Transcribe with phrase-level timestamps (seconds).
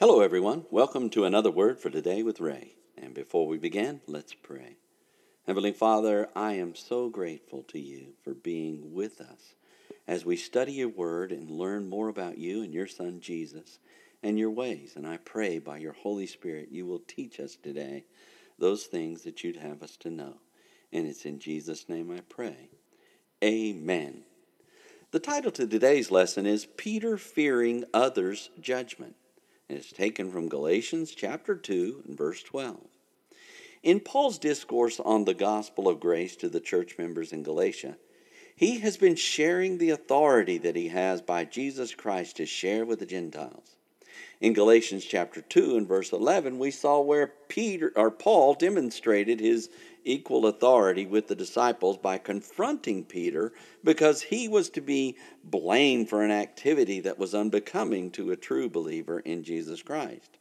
[0.00, 0.64] Hello, everyone.
[0.70, 2.72] Welcome to another word for today with Ray.
[2.96, 4.78] And before we begin, let's pray.
[5.46, 9.56] Heavenly Father, I am so grateful to you for being with us
[10.08, 13.78] as we study your word and learn more about you and your Son Jesus
[14.22, 14.94] and your ways.
[14.96, 18.06] And I pray by your Holy Spirit you will teach us today
[18.58, 20.36] those things that you'd have us to know.
[20.94, 22.70] And it's in Jesus' name I pray.
[23.44, 24.22] Amen.
[25.10, 29.16] The title to today's lesson is Peter Fearing Others' Judgment.
[29.70, 32.76] And it's taken from Galatians chapter 2 and verse 12.
[33.84, 37.96] In Paul's discourse on the gospel of grace to the church members in Galatia,
[38.56, 42.98] he has been sharing the authority that he has by Jesus Christ to share with
[42.98, 43.76] the Gentiles.
[44.40, 49.68] In Galatians chapter 2 and verse 11, we saw where Peter or Paul demonstrated his
[50.02, 53.52] equal authority with the disciples by confronting Peter
[53.84, 58.66] because he was to be blamed for an activity that was unbecoming to a true
[58.70, 60.38] believer in Jesus Christ.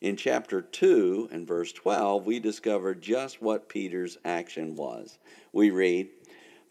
[0.00, 5.20] In chapter 2 and verse 12, we discover just what Peter's action was.
[5.52, 6.08] We read,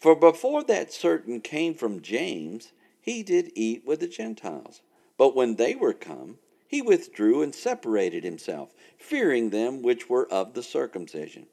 [0.01, 4.81] For before that certain came from James, he did eat with the Gentiles.
[5.17, 10.53] But when they were come, he withdrew and separated himself, fearing them which were of
[10.53, 11.47] the circumcision.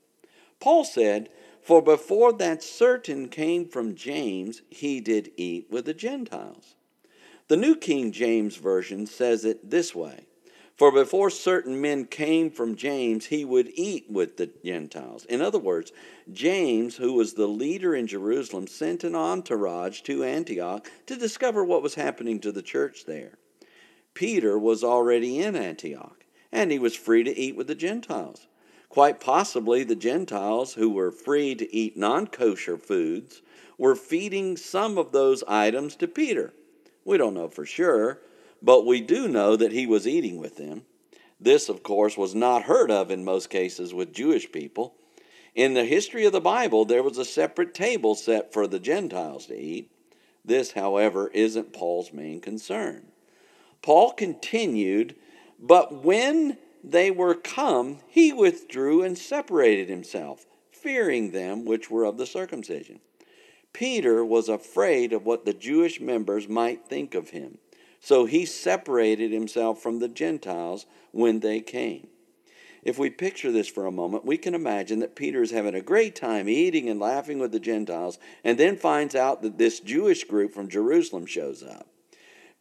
[0.61, 1.29] Paul said,
[1.63, 6.75] For before that certain came from James, he did eat with the Gentiles.
[7.49, 10.27] The New King James Version says it this way
[10.77, 15.25] for before certain men came from James, he would eat with the Gentiles.
[15.27, 15.93] In other words,
[16.33, 21.83] James, who was the leader in Jerusalem, sent an entourage to Antioch to discover what
[21.83, 23.39] was happening to the church there.
[24.15, 28.47] Peter was already in Antioch, and he was free to eat with the Gentiles.
[28.89, 33.43] Quite possibly, the Gentiles, who were free to eat non kosher foods,
[33.77, 36.53] were feeding some of those items to Peter.
[37.05, 38.21] We don't know for sure,
[38.63, 40.85] but we do know that he was eating with them.
[41.41, 44.95] This, of course, was not heard of in most cases with Jewish people.
[45.55, 49.47] In the history of the Bible, there was a separate table set for the Gentiles
[49.47, 49.91] to eat.
[50.45, 53.09] This, however, isn't Paul's main concern.
[53.85, 55.15] Paul continued,
[55.59, 62.17] But when they were come, he withdrew and separated himself, fearing them which were of
[62.17, 63.01] the circumcision.
[63.75, 67.59] Peter was afraid of what the Jewish members might think of him.
[68.01, 72.09] So he separated himself from the Gentiles when they came.
[72.83, 75.83] If we picture this for a moment, we can imagine that Peter is having a
[75.83, 80.25] great time eating and laughing with the Gentiles and then finds out that this Jewish
[80.25, 81.87] group from Jerusalem shows up.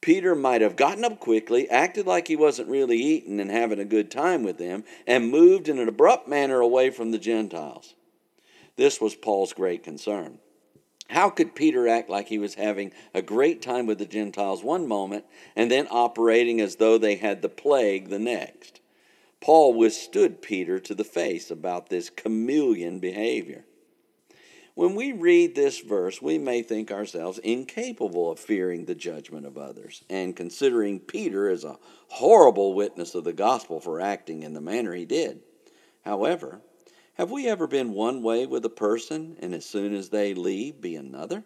[0.03, 3.85] Peter might have gotten up quickly, acted like he wasn't really eating and having a
[3.85, 7.93] good time with them, and moved in an abrupt manner away from the Gentiles.
[8.75, 10.39] This was Paul's great concern.
[11.07, 14.89] How could Peter act like he was having a great time with the Gentiles one
[14.89, 15.23] moment
[15.55, 18.81] and then operating as though they had the plague the next?
[19.39, 23.63] Paul withstood Peter to the face about this chameleon behavior.
[24.75, 29.55] When we read this verse, we may think ourselves incapable of fearing the judgment of
[29.55, 34.61] others and considering Peter as a horrible witness of the gospel for acting in the
[34.61, 35.41] manner he did.
[36.01, 36.61] However,
[37.15, 40.81] have we ever been one way with a person and as soon as they leave
[40.81, 41.43] be another?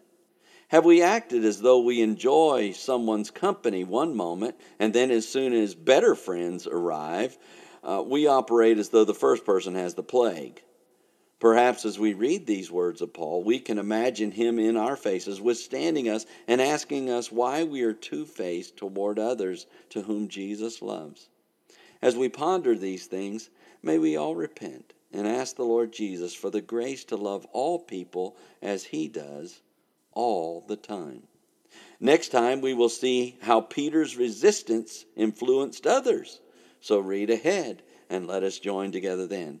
[0.68, 5.52] Have we acted as though we enjoy someone's company one moment and then as soon
[5.52, 7.36] as better friends arrive,
[7.84, 10.62] uh, we operate as though the first person has the plague?
[11.40, 15.40] Perhaps as we read these words of Paul, we can imagine him in our faces,
[15.40, 20.82] withstanding us and asking us why we are two faced toward others to whom Jesus
[20.82, 21.28] loves.
[22.02, 23.50] As we ponder these things,
[23.82, 27.78] may we all repent and ask the Lord Jesus for the grace to love all
[27.78, 29.60] people as He does
[30.12, 31.22] all the time.
[32.00, 36.40] Next time, we will see how Peter's resistance influenced others.
[36.80, 39.60] So read ahead and let us join together then.